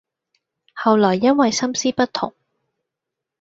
[0.73, 2.33] 後來因爲心思不同，